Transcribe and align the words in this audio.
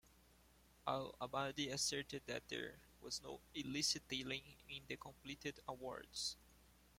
Al-Abadi 0.87 1.69
asserted 1.69 2.23
that 2.25 2.47
there 2.49 2.79
was 3.03 3.21
no 3.21 3.39
illicit 3.53 4.01
dealing 4.07 4.41
in 4.67 4.81
the 4.87 4.97
completed 4.97 5.59
awards. 5.67 6.37